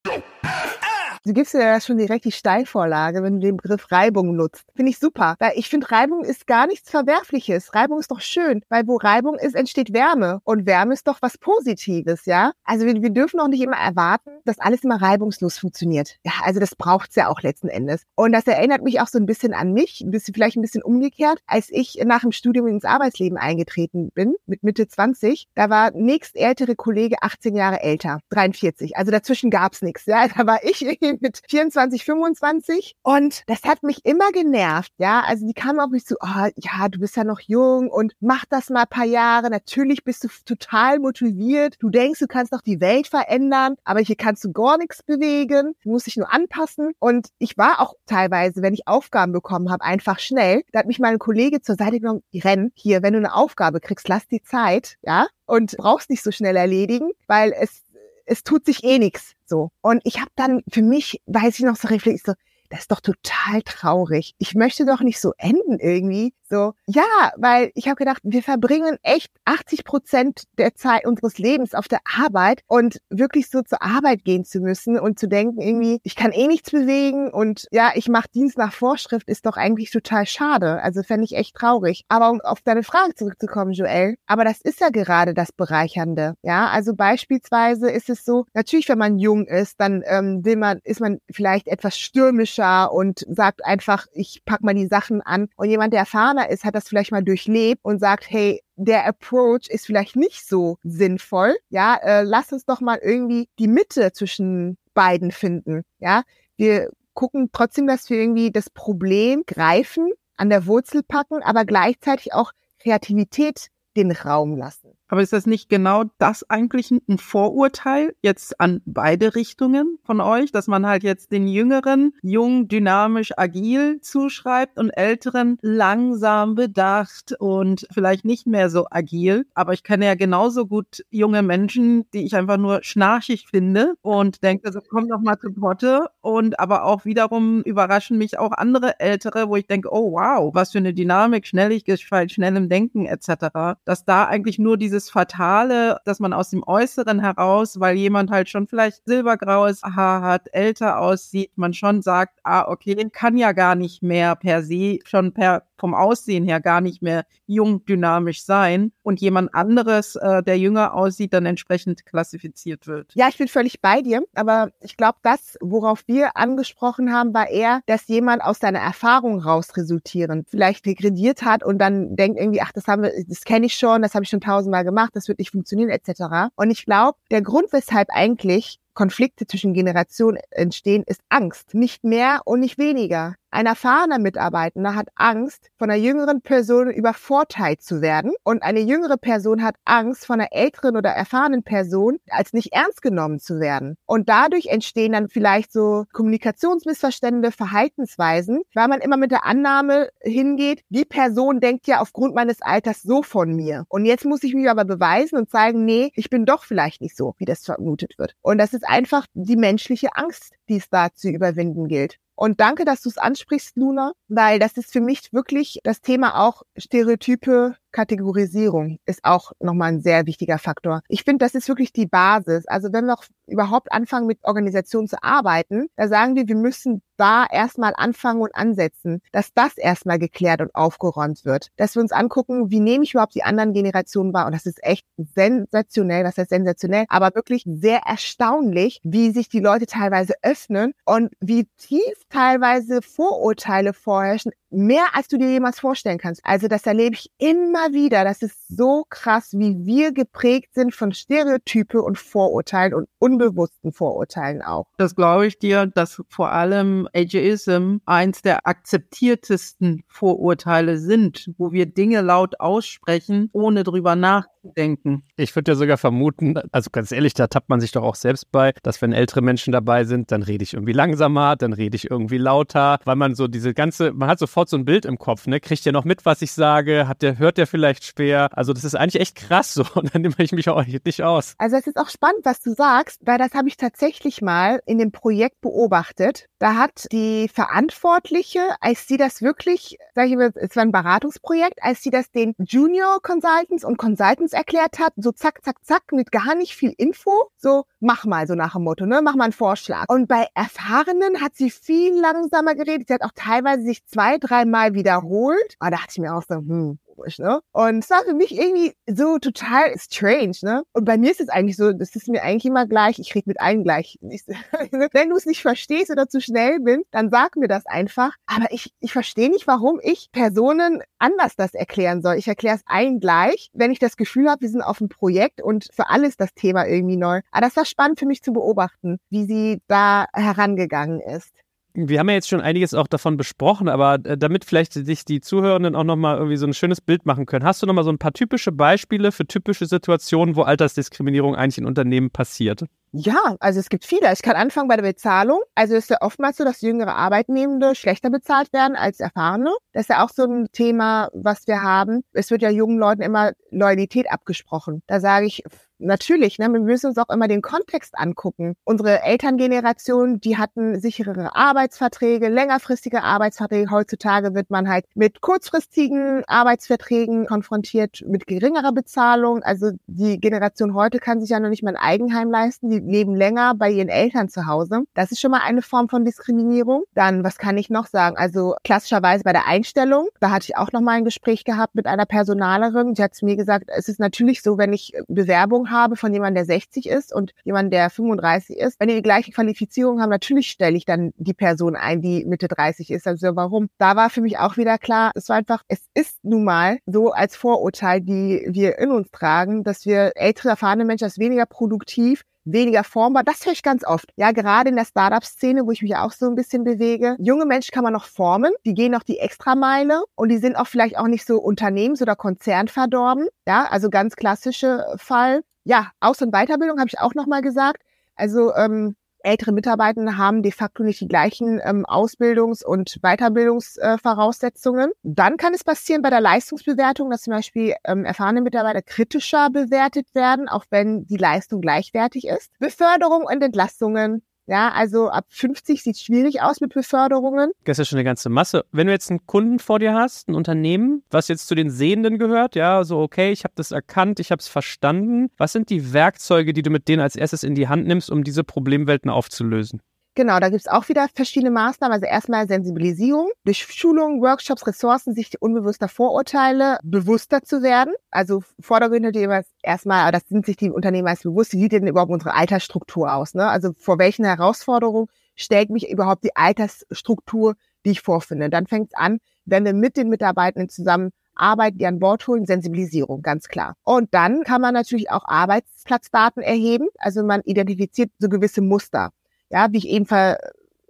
[1.23, 4.65] Du gibst dir ja schon direkt die Steilvorlage, wenn du den Begriff Reibung nutzt.
[4.75, 7.75] Finde ich super, weil ich finde, Reibung ist gar nichts Verwerfliches.
[7.75, 10.39] Reibung ist doch schön, weil wo Reibung ist, entsteht Wärme.
[10.45, 12.53] Und Wärme ist doch was Positives, ja?
[12.63, 16.17] Also wir, wir dürfen auch nicht immer erwarten, dass alles immer reibungslos funktioniert.
[16.25, 18.01] Ja, also das braucht's ja auch letzten Endes.
[18.15, 20.81] Und das erinnert mich auch so ein bisschen an mich, ein bisschen, vielleicht ein bisschen
[20.81, 25.49] umgekehrt, als ich nach dem Studium ins Arbeitsleben eingetreten bin, mit Mitte 20.
[25.53, 28.97] Da war nächst ältere Kollege 18 Jahre älter, 43.
[28.97, 30.27] Also dazwischen gab's nichts, ja?
[30.41, 35.21] Da war ich irgendwie mit 24, 25 und das hat mich immer genervt, ja.
[35.21, 38.45] Also die kamen auf mich zu, oh, ja, du bist ja noch jung und mach
[38.45, 39.49] das mal ein paar Jahre.
[39.49, 41.75] Natürlich bist du total motiviert.
[41.79, 45.73] Du denkst, du kannst doch die Welt verändern, aber hier kannst du gar nichts bewegen.
[45.83, 46.93] Du musst dich nur anpassen.
[46.99, 50.63] Und ich war auch teilweise, wenn ich Aufgaben bekommen habe, einfach schnell.
[50.71, 54.07] Da hat mich mein Kollege zur Seite genommen, renn hier, wenn du eine Aufgabe kriegst,
[54.07, 57.83] lass die Zeit, ja, und brauchst nicht so schnell erledigen, weil es
[58.25, 59.69] es tut sich eh nichts so.
[59.81, 62.33] Und ich habe dann für mich, weiß ich noch so reflektiert, so,
[62.71, 64.33] das ist doch total traurig.
[64.37, 66.33] Ich möchte doch nicht so enden irgendwie.
[66.49, 71.73] So, ja, weil ich habe gedacht, wir verbringen echt 80 Prozent der Zeit unseres Lebens
[71.73, 75.99] auf der Arbeit und wirklich so zur Arbeit gehen zu müssen und zu denken, irgendwie,
[76.03, 79.91] ich kann eh nichts bewegen und ja, ich mache Dienst nach Vorschrift, ist doch eigentlich
[79.91, 80.81] total schade.
[80.81, 82.03] Also fände ich echt traurig.
[82.09, 86.35] Aber um auf deine Frage zurückzukommen, Joel, aber das ist ja gerade das Bereichernde.
[86.41, 90.79] Ja, also beispielsweise ist es so, natürlich, wenn man jung ist, dann ähm, will man,
[90.83, 95.49] ist man vielleicht etwas stürmischer und sagt einfach, ich pack mal die Sachen an.
[95.55, 99.05] Und jemand, der erfahrener erfahrener ist, hat das vielleicht mal durchlebt und sagt, hey, der
[99.05, 101.55] Approach ist vielleicht nicht so sinnvoll.
[101.69, 105.83] Ja, äh, lass uns doch mal irgendwie die Mitte zwischen beiden finden.
[105.99, 106.23] Ja,
[106.57, 112.33] wir gucken trotzdem, dass wir irgendwie das Problem greifen, an der Wurzel packen, aber gleichzeitig
[112.33, 114.97] auch Kreativität den Raum lassen.
[115.11, 120.53] Aber ist das nicht genau das eigentlich ein Vorurteil jetzt an beide Richtungen von euch,
[120.53, 127.85] dass man halt jetzt den Jüngeren jung, dynamisch, agil zuschreibt und Älteren langsam, bedacht und
[127.91, 129.45] vielleicht nicht mehr so agil.
[129.53, 134.41] Aber ich kenne ja genauso gut junge Menschen, die ich einfach nur schnarchig finde und
[134.43, 136.07] denke, also komm doch mal zu Potte.
[136.21, 140.71] Und aber auch wiederum überraschen mich auch andere Ältere, wo ich denke, oh wow, was
[140.71, 143.75] für eine Dynamik, Schnelligkeit, schnell im Denken etc.
[143.83, 148.29] Dass da eigentlich nur dieses dieses Fatale, dass man aus dem Äußeren heraus, weil jemand
[148.31, 153.51] halt schon vielleicht silbergraues Haar hat, älter aussieht, man schon sagt, ah, okay, kann ja
[153.51, 158.45] gar nicht mehr per se schon per vom Aussehen her gar nicht mehr jung, dynamisch
[158.45, 163.11] sein und jemand anderes, äh, der jünger aussieht, dann entsprechend klassifiziert wird.
[163.15, 167.49] Ja, ich bin völlig bei dir, aber ich glaube, das, worauf wir angesprochen haben, war
[167.49, 172.61] eher, dass jemand aus seiner Erfahrung raus resultieren, vielleicht degradiert hat und dann denkt irgendwie,
[172.61, 175.27] ach, das haben wir, das kenne ich schon, das habe ich schon tausendmal gemacht, das
[175.27, 176.53] wird nicht funktionieren, etc.
[176.55, 181.73] Und ich glaube, der Grund, weshalb eigentlich Konflikte zwischen Generationen entstehen, ist Angst.
[181.73, 183.35] Nicht mehr und nicht weniger.
[183.53, 189.17] Ein erfahrener Mitarbeitender hat Angst, von einer jüngeren Person übervorteilt zu werden und eine jüngere
[189.17, 193.97] Person hat Angst, von einer älteren oder erfahrenen Person als nicht ernst genommen zu werden.
[194.05, 200.83] Und dadurch entstehen dann vielleicht so Kommunikationsmissverstände, Verhaltensweisen, weil man immer mit der Annahme hingeht,
[200.87, 203.83] die Person denkt ja aufgrund meines Alters so von mir.
[203.89, 207.17] Und jetzt muss ich mich aber beweisen und zeigen, nee, ich bin doch vielleicht nicht
[207.17, 208.33] so, wie das vermutet wird.
[208.41, 212.17] Und das ist einfach die menschliche Angst, die es da zu überwinden gilt.
[212.41, 216.43] Und danke, dass du es ansprichst, Luna, weil das ist für mich wirklich das Thema
[216.43, 221.01] auch Stereotype Kategorisierung ist auch nochmal ein sehr wichtiger Faktor.
[221.07, 222.67] Ich finde, das ist wirklich die Basis.
[222.67, 227.01] Also wenn wir auch überhaupt anfangen, mit Organisationen zu arbeiten, da sagen wir, wir müssen
[227.17, 231.67] da erstmal anfangen und ansetzen, dass das erstmal geklärt und aufgeräumt wird.
[231.77, 234.47] Dass wir uns angucken, wie nehme ich überhaupt die anderen Generationen wahr?
[234.47, 239.59] Und das ist echt sensationell, das heißt sensationell, aber wirklich sehr erstaunlich, wie sich die
[239.59, 246.17] Leute teilweise öffnen und wie tief teilweise Vorurteile vorherrschen, mehr als du dir jemals vorstellen
[246.17, 246.41] kannst.
[246.43, 248.23] Also das erlebe ich immer wieder.
[248.23, 254.61] Das ist so krass, wie wir geprägt sind von Stereotype und Vorurteilen und unbewussten Vorurteilen
[254.61, 254.85] auch.
[254.97, 261.85] Das glaube ich dir, dass vor allem Ageism eins der akzeptiertesten Vorurteile sind, wo wir
[261.85, 265.23] Dinge laut aussprechen, ohne drüber nachzudenken.
[265.35, 268.51] Ich würde ja sogar vermuten, also ganz ehrlich, da tappt man sich doch auch selbst
[268.51, 272.09] bei, dass wenn ältere Menschen dabei sind, dann rede ich irgendwie langsamer, dann rede ich
[272.09, 275.17] irgendwie lauter, weil man so diese ganze, man hat sofort sofort so ein Bild im
[275.17, 275.59] Kopf, ne?
[275.59, 277.07] Kriegt der noch mit, was ich sage?
[277.07, 278.49] Hat der, hört der vielleicht schwer?
[278.53, 279.83] Also das ist eigentlich echt krass so.
[279.95, 281.55] Und dann nehme ich mich auch nicht aus.
[281.57, 284.97] Also es ist auch spannend, was du sagst, weil das habe ich tatsächlich mal in
[284.97, 286.47] dem Projekt beobachtet.
[286.59, 291.81] Da hat die Verantwortliche, als sie das wirklich, sag ich mal, es war ein Beratungsprojekt,
[291.81, 296.31] als sie das den Junior Consultants und Consultants erklärt hat, so zack, zack, zack, mit
[296.31, 299.53] gar nicht viel Info, so mach mal so nach dem Motto, ne, mach mal einen
[299.53, 300.05] Vorschlag.
[300.07, 303.07] Und bei Erfahrenen hat sie viel langsamer geredet.
[303.07, 305.75] Sie hat auch teilweise sich zwei, drei dreimal wiederholt.
[305.79, 307.61] Aber da dachte ich mir auch so, hm, komisch, ne?
[307.71, 310.83] Und es war für mich irgendwie so total strange, ne?
[310.93, 313.49] Und bei mir ist es eigentlich so, das ist mir eigentlich immer gleich, ich rede
[313.49, 314.17] mit allen gleich.
[314.21, 318.35] Wenn du es nicht verstehst oder zu schnell bin, dann sag mir das einfach.
[318.45, 322.35] Aber ich, ich verstehe nicht, warum ich Personen anders das erklären soll.
[322.35, 325.61] Ich erkläre es allen gleich, wenn ich das Gefühl habe, wir sind auf einem Projekt
[325.61, 327.41] und für alles das Thema irgendwie neu.
[327.51, 331.51] Aber das war spannend für mich zu beobachten, wie sie da herangegangen ist.
[331.93, 335.41] Wir haben ja jetzt schon einiges auch davon besprochen, aber äh, damit vielleicht sich die
[335.41, 338.17] Zuhörenden auch nochmal irgendwie so ein schönes Bild machen können, hast du nochmal so ein
[338.17, 342.85] paar typische Beispiele für typische Situationen, wo Altersdiskriminierung eigentlich in Unternehmen passiert?
[343.13, 344.31] Ja, also es gibt viele.
[344.31, 345.61] Ich kann anfangen bei der Bezahlung.
[345.75, 349.71] Also es ist ja oftmals so, dass jüngere Arbeitnehmende schlechter bezahlt werden als erfahrene.
[349.91, 352.21] Das ist ja auch so ein Thema, was wir haben.
[352.31, 355.03] Es wird ja jungen Leuten immer Loyalität abgesprochen.
[355.07, 355.63] Da sage ich,
[356.01, 358.75] natürlich, ne, wir müssen uns auch immer den Kontext angucken.
[358.83, 363.91] Unsere Elterngeneration, die hatten sicherere Arbeitsverträge, längerfristige Arbeitsverträge.
[363.91, 369.63] Heutzutage wird man halt mit kurzfristigen Arbeitsverträgen konfrontiert, mit geringerer Bezahlung.
[369.63, 372.89] Also die Generation heute kann sich ja noch nicht mal ein Eigenheim leisten.
[372.89, 375.03] Die leben länger bei ihren Eltern zu Hause.
[375.13, 377.03] Das ist schon mal eine Form von Diskriminierung.
[377.13, 378.37] Dann, was kann ich noch sagen?
[378.37, 382.07] Also klassischerweise bei der Einstellung, da hatte ich auch noch mal ein Gespräch gehabt mit
[382.07, 383.13] einer Personalerin.
[383.13, 386.55] Die hat zu mir gesagt, es ist natürlich so, wenn ich Bewerbung habe von jemandem,
[386.55, 390.71] der 60 ist und jemand, der 35 ist, wenn die die gleiche Qualifizierung haben, natürlich
[390.71, 393.27] stelle ich dann die Person ein, die Mitte 30 ist.
[393.27, 393.89] Also warum?
[393.97, 397.31] Da war für mich auch wieder klar, es war einfach, es ist nun mal so
[397.31, 402.43] als Vorurteil, die wir in uns tragen, dass wir ältere, erfahrene Menschen als weniger produktiv
[402.65, 403.43] weniger formbar.
[403.43, 404.31] Das höre ich ganz oft.
[404.35, 407.35] Ja, gerade in der Startup-Szene, wo ich mich auch so ein bisschen bewege.
[407.39, 408.73] Junge Menschen kann man noch formen.
[408.85, 412.35] Die gehen noch die Extrameile und die sind auch vielleicht auch nicht so unternehmens- oder
[412.35, 413.47] konzernverdorben.
[413.67, 415.61] Ja, also ganz klassische Fall.
[415.83, 418.03] Ja, Aus- und Weiterbildung habe ich auch nochmal gesagt.
[418.35, 425.09] Also ähm, ältere Mitarbeiter haben de facto nicht die gleichen ähm, Ausbildungs- und Weiterbildungsvoraussetzungen.
[425.09, 429.69] Äh, Dann kann es passieren bei der Leistungsbewertung, dass zum Beispiel ähm, erfahrene Mitarbeiter kritischer
[429.69, 432.71] bewertet werden, auch wenn die Leistung gleichwertig ist.
[432.79, 437.71] Beförderung und Entlastungen ja, also ab 50 sieht es schwierig aus mit Beförderungen.
[437.83, 438.85] Das ist ja schon eine ganze Masse.
[438.93, 442.39] Wenn du jetzt einen Kunden vor dir hast, ein Unternehmen, was jetzt zu den Sehenden
[442.39, 445.49] gehört, ja, so okay, ich habe das erkannt, ich habe es verstanden.
[445.57, 448.45] Was sind die Werkzeuge, die du mit denen als erstes in die Hand nimmst, um
[448.45, 450.01] diese Problemwelten aufzulösen?
[450.33, 452.13] Genau, da gibt's auch wieder verschiedene Maßnahmen.
[452.13, 458.13] Also erstmal Sensibilisierung, durch Schulungen, Workshops, Ressourcen, sich unbewusster Vorurteile bewusster zu werden.
[458.29, 459.35] Also vordergründig
[459.83, 463.55] erstmal, das sind sich die Unternehmen meist bewusst, wie sieht denn überhaupt unsere Altersstruktur aus?
[463.55, 463.67] Ne?
[463.67, 468.69] Also vor welchen Herausforderungen stellt mich überhaupt die Altersstruktur, die ich vorfinde?
[468.69, 473.41] Dann fängt's an, wenn wir mit den Mitarbeitenden zusammen arbeiten, die an Bord holen, Sensibilisierung,
[473.41, 473.95] ganz klar.
[474.03, 477.09] Und dann kann man natürlich auch Arbeitsplatzdaten erheben.
[477.17, 479.31] Also man identifiziert so gewisse Muster
[479.71, 480.59] ja, wie ich eben ver,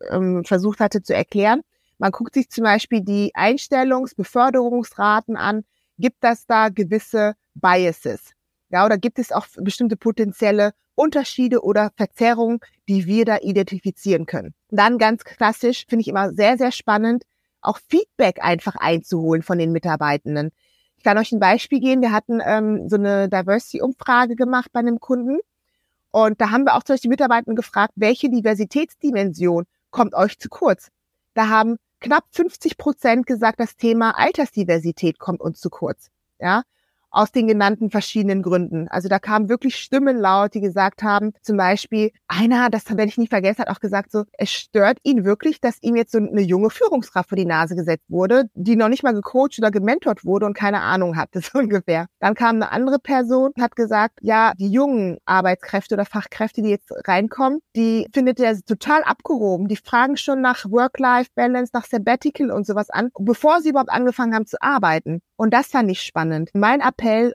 [0.09, 1.61] ähm, versucht hatte zu erklären.
[1.97, 5.63] Man guckt sich zum Beispiel die Einstellungs-, Beförderungsraten an.
[5.97, 8.33] Gibt das da gewisse Biases?
[8.69, 14.53] Ja, oder gibt es auch bestimmte potenzielle Unterschiede oder Verzerrungen, die wir da identifizieren können?
[14.69, 17.23] Dann ganz klassisch, finde ich immer sehr, sehr spannend,
[17.61, 20.51] auch Feedback einfach einzuholen von den Mitarbeitenden.
[20.97, 22.01] Ich kann euch ein Beispiel geben.
[22.01, 25.39] Wir hatten ähm, so eine Diversity-Umfrage gemacht bei einem Kunden.
[26.11, 30.89] Und da haben wir auch zum Beispiel Mitarbeitenden gefragt, welche Diversitätsdimension kommt euch zu kurz?
[31.33, 36.09] Da haben knapp 50 Prozent gesagt, das Thema Altersdiversität kommt uns zu kurz.
[36.39, 36.63] Ja,
[37.11, 38.87] aus den genannten verschiedenen Gründen.
[38.87, 43.17] Also da kamen wirklich Stimmen laut, die gesagt haben, zum Beispiel, einer, das werde ich
[43.17, 46.41] nie vergessen, hat auch gesagt, so, es stört ihn wirklich, dass ihm jetzt so eine
[46.41, 50.45] junge Führungskraft vor die Nase gesetzt wurde, die noch nicht mal gecoacht oder gementort wurde
[50.45, 52.07] und keine Ahnung hatte, so ungefähr.
[52.19, 56.91] Dann kam eine andere Person, hat gesagt, ja, die jungen Arbeitskräfte oder Fachkräfte, die jetzt
[57.07, 59.67] reinkommen, die findet er total abgehoben.
[59.67, 64.45] Die fragen schon nach Work-Life-Balance, nach Sabbatical und sowas an, bevor sie überhaupt angefangen haben
[64.45, 65.21] zu arbeiten.
[65.35, 66.51] Und das fand ich spannend.
[66.53, 66.81] Mein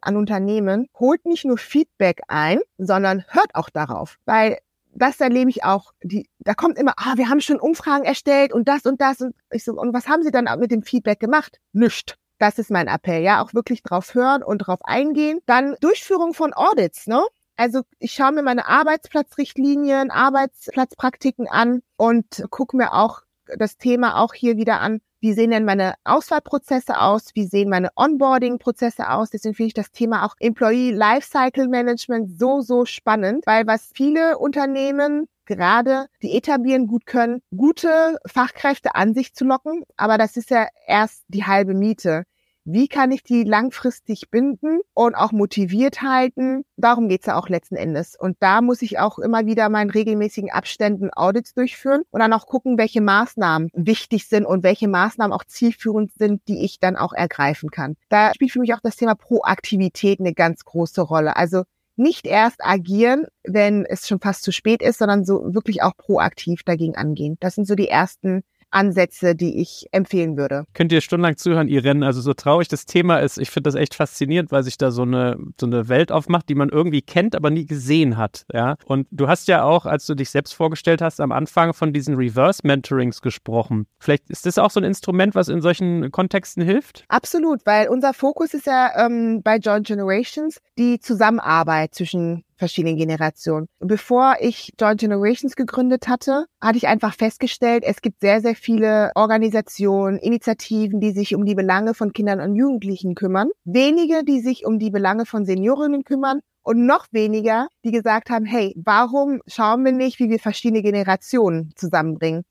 [0.03, 4.19] an Unternehmen, holt nicht nur Feedback ein, sondern hört auch darauf.
[4.25, 4.59] Weil
[4.97, 5.93] das erlebe ich auch.
[6.03, 9.21] Die, da kommt immer, ah, wir haben schon Umfragen erstellt und das und das.
[9.21, 11.59] Und ich so, und was haben Sie dann mit dem Feedback gemacht?
[11.73, 12.17] Nischt.
[12.39, 15.41] Das ist mein Appell, ja, auch wirklich drauf hören und drauf eingehen.
[15.47, 17.23] Dann Durchführung von Audits, ne?
[17.57, 24.35] Also ich schaue mir meine Arbeitsplatzrichtlinien, Arbeitsplatzpraktiken an und gucke mir auch das Thema auch
[24.35, 27.31] hier wieder an, wie sehen denn meine Auswahlprozesse aus?
[27.35, 29.31] Wie sehen meine Onboarding-Prozesse aus?
[29.31, 34.39] Deswegen finde ich das Thema auch Employee Lifecycle Management so, so spannend, weil was viele
[34.39, 39.83] Unternehmen gerade, die etablieren gut können, gute Fachkräfte an sich zu locken.
[39.97, 42.23] Aber das ist ja erst die halbe Miete.
[42.69, 46.65] Wie kann ich die langfristig binden und auch motiviert halten?
[46.77, 48.17] Darum geht's ja auch letzten Endes.
[48.19, 52.47] Und da muss ich auch immer wieder meinen regelmäßigen Abständen Audits durchführen und dann auch
[52.47, 57.13] gucken, welche Maßnahmen wichtig sind und welche Maßnahmen auch zielführend sind, die ich dann auch
[57.13, 57.95] ergreifen kann.
[58.09, 61.37] Da spielt für mich auch das Thema Proaktivität eine ganz große Rolle.
[61.37, 61.63] Also
[61.95, 66.65] nicht erst agieren, wenn es schon fast zu spät ist, sondern so wirklich auch proaktiv
[66.65, 67.37] dagegen angehen.
[67.39, 68.43] Das sind so die ersten
[68.77, 70.65] Ansätze, die ich empfehlen würde.
[70.75, 72.05] Könnt ihr stundenlang zuhören, Irene?
[72.05, 75.03] Also so traurig das Thema ist, ich finde das echt faszinierend, weil sich da so
[75.03, 78.45] eine, so eine Welt aufmacht, die man irgendwie kennt, aber nie gesehen hat.
[78.53, 78.77] Ja?
[78.85, 82.17] Und du hast ja auch, als du dich selbst vorgestellt hast, am Anfang von diesen
[82.17, 83.87] Reverse-Mentorings gesprochen.
[83.99, 87.05] Vielleicht ist das auch so ein Instrument, was in solchen Kontexten hilft?
[87.09, 93.67] Absolut, weil unser Fokus ist ja ähm, bei Joint Generations die Zusammenarbeit zwischen verschiedenen Generationen.
[93.79, 99.13] Bevor ich Joint Generations gegründet hatte, hatte ich einfach festgestellt, es gibt sehr, sehr viele
[99.15, 103.49] Organisationen, Initiativen, die sich um die Belange von Kindern und Jugendlichen kümmern.
[103.65, 108.45] Wenige, die sich um die Belange von Seniorinnen kümmern und noch weniger, die gesagt haben,
[108.45, 112.43] hey, warum schauen wir nicht, wie wir verschiedene Generationen zusammenbringen?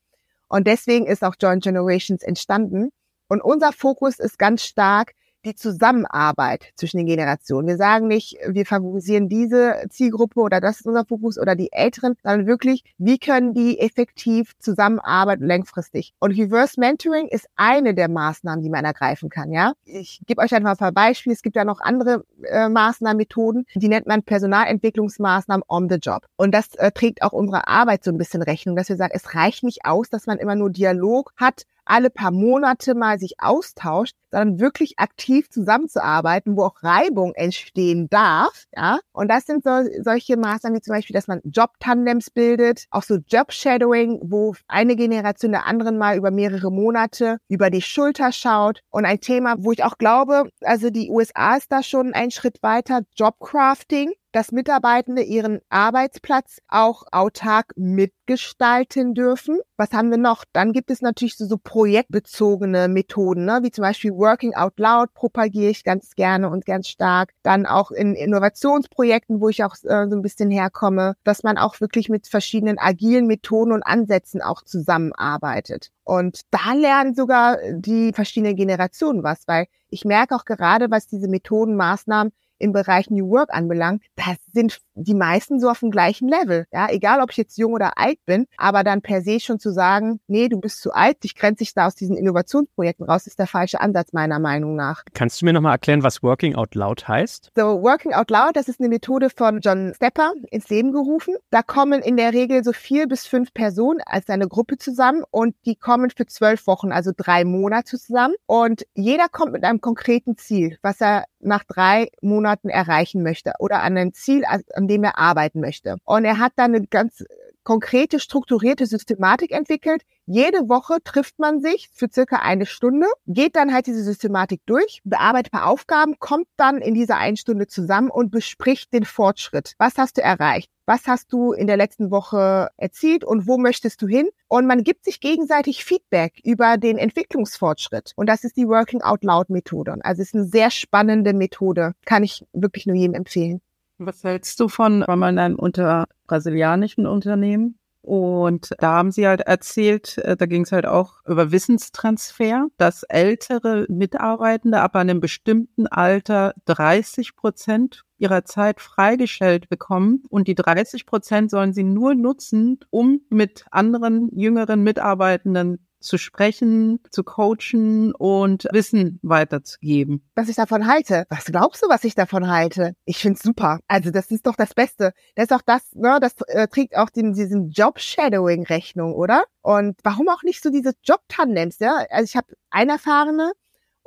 [0.48, 2.90] Und deswegen ist auch Joint Generations entstanden.
[3.28, 5.12] Und unser Fokus ist ganz stark,
[5.46, 7.68] die Zusammenarbeit zwischen den Generationen.
[7.68, 12.16] Wir sagen nicht, wir favorisieren diese Zielgruppe oder das ist unser Fokus oder die Älteren,
[12.22, 16.12] sondern wirklich, wie können die effektiv zusammenarbeiten langfristig.
[16.18, 19.52] Und Reverse Mentoring ist eine der Maßnahmen, die man ergreifen kann.
[19.52, 21.34] Ja, ich gebe euch einfach ein paar Beispiele.
[21.34, 26.26] Es gibt ja noch andere äh, Maßnahmen, Methoden, die nennt man Personalentwicklungsmaßnahmen on the job.
[26.36, 29.34] Und das äh, trägt auch unserer Arbeit so ein bisschen Rechnung, dass wir sagen, es
[29.34, 34.14] reicht nicht aus, dass man immer nur Dialog hat alle paar Monate mal sich austauscht,
[34.30, 38.64] sondern wirklich aktiv zusammenzuarbeiten, wo auch Reibung entstehen darf.
[38.76, 39.70] Ja, und das sind so,
[40.02, 45.52] solche Maßnahmen wie zum Beispiel, dass man Job-Tandems bildet, auch so Job-Shadowing, wo eine Generation
[45.52, 48.80] der anderen mal über mehrere Monate über die Schulter schaut.
[48.90, 52.62] Und ein Thema, wo ich auch glaube, also die USA ist da schon einen Schritt
[52.62, 59.60] weiter, Jobcrafting dass Mitarbeitende ihren Arbeitsplatz auch autark mitgestalten dürfen.
[59.78, 60.44] Was haben wir noch?
[60.52, 63.60] Dann gibt es natürlich so, so projektbezogene Methoden, ne?
[63.62, 67.32] wie zum Beispiel Working Out Loud propagiere ich ganz gerne und ganz stark.
[67.42, 71.80] Dann auch in Innovationsprojekten, wo ich auch äh, so ein bisschen herkomme, dass man auch
[71.80, 75.92] wirklich mit verschiedenen agilen Methoden und Ansätzen auch zusammenarbeitet.
[76.04, 81.26] Und da lernen sogar die verschiedenen Generationen was, weil ich merke auch gerade, was diese
[81.26, 86.28] Methoden, Maßnahmen im Bereich New Work anbelangt, das sind die meisten so auf dem gleichen
[86.28, 86.64] Level.
[86.72, 89.70] Ja, egal ob ich jetzt jung oder alt bin, aber dann per se schon zu
[89.70, 93.38] sagen, nee, du bist zu alt, dich grenzt sich da aus diesen Innovationsprojekten raus, ist
[93.38, 95.02] der falsche Ansatz meiner Meinung nach.
[95.12, 97.52] Kannst du mir nochmal erklären, was Working Out Loud heißt?
[97.54, 101.36] So, Working Out Loud, das ist eine Methode von John Stepper ins Leben gerufen.
[101.50, 105.54] Da kommen in der Regel so vier bis fünf Personen als eine Gruppe zusammen und
[105.66, 110.38] die kommen für zwölf Wochen, also drei Monate zusammen und jeder kommt mit einem konkreten
[110.38, 115.18] Ziel, was er nach drei Monaten erreichen möchte oder an einem Ziel, an dem er
[115.18, 115.96] arbeiten möchte.
[116.04, 117.24] Und er hat dann eine ganz
[117.66, 120.02] konkrete, strukturierte Systematik entwickelt.
[120.24, 125.00] Jede Woche trifft man sich für circa eine Stunde, geht dann halt diese Systematik durch,
[125.04, 129.74] bearbeitet ein paar Aufgaben, kommt dann in dieser einen Stunde zusammen und bespricht den Fortschritt.
[129.78, 130.70] Was hast du erreicht?
[130.86, 134.28] Was hast du in der letzten Woche erzielt und wo möchtest du hin?
[134.46, 138.12] Und man gibt sich gegenseitig Feedback über den Entwicklungsfortschritt.
[138.14, 139.96] Und das ist die Working Out Loud Methode.
[140.02, 141.94] Also es ist eine sehr spannende Methode.
[142.04, 143.60] Kann ich wirklich nur jedem empfehlen.
[143.98, 147.78] Was hältst du von, war mal in einem unter brasilianischen Unternehmen?
[148.02, 153.02] Und da haben sie halt erzählt, äh, da ging es halt auch über Wissenstransfer, dass
[153.02, 161.04] ältere Mitarbeitende ab einem bestimmten Alter 30 Prozent ihrer Zeit freigestellt bekommen und die 30
[161.04, 168.66] Prozent sollen sie nur nutzen, um mit anderen jüngeren Mitarbeitenden zu sprechen, zu coachen und
[168.72, 170.28] Wissen weiterzugeben.
[170.34, 171.24] Was ich davon halte?
[171.28, 172.94] Was glaubst du, was ich davon halte?
[173.04, 173.80] Ich find's super.
[173.88, 175.12] Also das ist doch das Beste.
[175.34, 179.44] Das ist auch das, ne, das äh, trägt auch den, diesen Job-Shadowing Rechnung, oder?
[179.62, 182.04] Und warum auch nicht so diese Job-Tandems, ja?
[182.10, 183.52] Also ich habe eine erfahrene,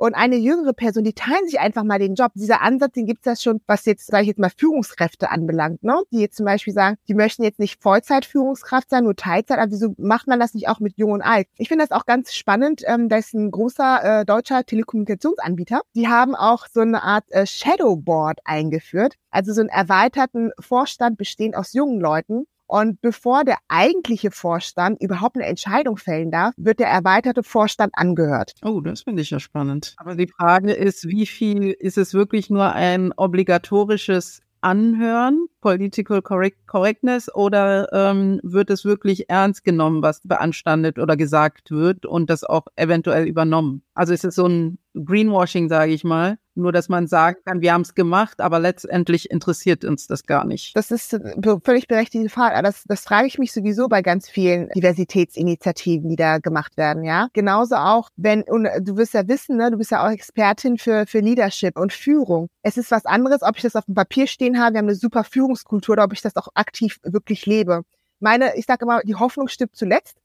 [0.00, 2.32] und eine jüngere Person, die teilen sich einfach mal den Job.
[2.34, 5.82] Dieser Ansatz, den gibt es ja schon, was jetzt, sage ich jetzt mal, Führungskräfte anbelangt,
[5.82, 6.02] ne?
[6.10, 9.94] Die jetzt zum Beispiel sagen, die möchten jetzt nicht Vollzeit-Führungskraft sein, nur Teilzeit, aber wieso
[9.98, 11.48] macht man das nicht auch mit Jung und Alt?
[11.58, 12.82] Ich finde das auch ganz spannend.
[12.86, 15.82] Ähm, da ist ein großer äh, deutscher Telekommunikationsanbieter.
[15.94, 21.56] Die haben auch so eine Art äh, Shadowboard eingeführt, also so einen erweiterten Vorstand bestehend
[21.56, 26.86] aus jungen Leuten, und bevor der eigentliche Vorstand überhaupt eine Entscheidung fällen darf, wird der
[26.86, 28.52] erweiterte Vorstand angehört.
[28.62, 29.94] Oh, das finde ich ja spannend.
[29.96, 36.66] Aber die Frage ist, wie viel ist es wirklich nur ein obligatorisches Anhören, Political Correct
[36.68, 42.44] Correctness, oder ähm, wird es wirklich ernst genommen, was beanstandet oder gesagt wird und das
[42.44, 43.82] auch eventuell übernommen?
[43.94, 46.38] Also ist es so ein Greenwashing, sage ich mal.
[46.60, 50.44] Nur, dass man sagen kann, wir haben es gemacht, aber letztendlich interessiert uns das gar
[50.44, 50.76] nicht.
[50.76, 52.62] Das ist eine völlig berechtigte Frage.
[52.62, 57.28] Das, das frage ich mich sowieso bei ganz vielen Diversitätsinitiativen, die da gemacht werden, ja.
[57.32, 61.06] Genauso auch, wenn, und du wirst ja wissen, ne, du bist ja auch Expertin für,
[61.06, 62.48] für Leadership und Führung.
[62.62, 64.94] Es ist was anderes, ob ich das auf dem Papier stehen habe, wir haben eine
[64.94, 67.82] super Führungskultur, oder ob ich das auch aktiv wirklich lebe.
[68.20, 70.19] Meine, ich sage immer, die Hoffnung stirbt zuletzt.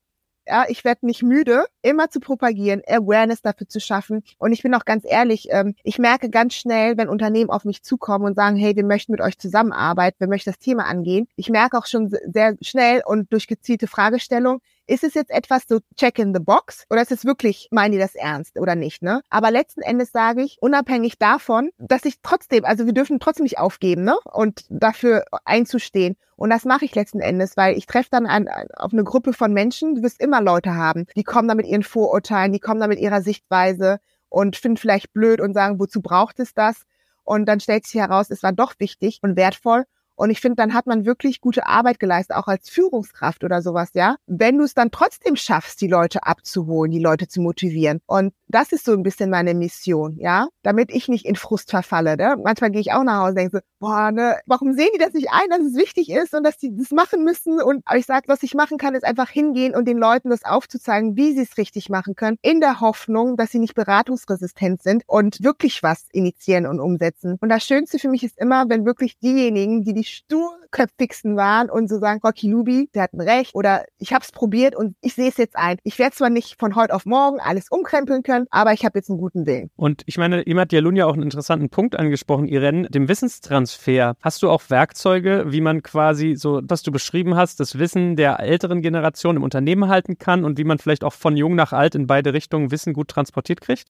[0.48, 4.24] Ja, ich werde nicht müde, immer zu propagieren, Awareness dafür zu schaffen.
[4.38, 7.82] Und ich bin auch ganz ehrlich, ähm, ich merke ganz schnell, wenn Unternehmen auf mich
[7.84, 11.28] zukommen und sagen, hey, wir möchten mit euch zusammenarbeiten, wir möchten das Thema angehen.
[11.36, 15.80] Ich merke auch schon sehr schnell und durch gezielte Fragestellung, ist es jetzt etwas so
[15.95, 19.21] check in the box oder ist es wirklich, meinen die das ernst oder nicht, ne?
[19.30, 23.60] Aber letzten Endes sage ich, unabhängig davon, dass ich trotzdem, also wir dürfen trotzdem nicht
[23.60, 24.17] aufgeben, ne?
[24.32, 26.17] Und dafür einzustehen.
[26.36, 29.54] Und das mache ich letzten Endes, weil ich treffe dann an, auf eine Gruppe von
[29.54, 32.88] Menschen, du wirst immer Leute haben, die kommen da mit ihren Vorurteilen, die kommen da
[32.88, 36.84] mit ihrer Sichtweise und finden vielleicht blöd und sagen, wozu braucht es das?
[37.24, 39.86] Und dann stellt sich heraus, es war doch wichtig und wertvoll.
[40.15, 43.89] Und ich finde, dann hat man wirklich gute Arbeit geleistet, auch als Führungskraft oder sowas,
[43.93, 44.15] ja.
[44.28, 48.01] Wenn du es dann trotzdem schaffst, die Leute abzuholen, die Leute zu motivieren.
[48.06, 50.48] Und das ist so ein bisschen meine Mission, ja.
[50.64, 52.18] Damit ich nicht in Frust verfalle.
[52.18, 52.38] Ne?
[52.44, 55.14] Manchmal gehe ich auch nach Hause und denke so, boah, ne, warum sehen die das
[55.14, 57.62] nicht ein, dass es wichtig ist und dass die das machen müssen?
[57.62, 61.16] Und ich sage, was ich machen kann, ist einfach hingehen und den Leuten das aufzuzeigen,
[61.16, 65.44] wie sie es richtig machen können, in der Hoffnung, dass sie nicht beratungsresistent sind und
[65.44, 67.38] wirklich was initiieren und umsetzen.
[67.42, 71.90] Und das Schönste für mich ist immer, wenn wirklich diejenigen, die die sturköpfigsten waren und
[71.90, 75.16] so sagen, Rocky Lubi, der hat ein Recht oder ich habe es probiert und ich
[75.16, 75.78] sehe es jetzt ein.
[75.84, 79.10] Ich werde zwar nicht von heute auf morgen alles umkrempeln können, aber ich habe jetzt
[79.10, 79.69] einen guten Willen.
[79.76, 84.15] Und ich meine, ihm hat Jalun ja auch einen interessanten Punkt angesprochen, Irene, dem Wissenstransfer.
[84.21, 88.39] Hast du auch Werkzeuge, wie man quasi so, was du beschrieben hast, das Wissen der
[88.39, 91.95] älteren Generation im Unternehmen halten kann und wie man vielleicht auch von jung nach alt
[91.95, 93.89] in beide Richtungen Wissen gut transportiert kriegt?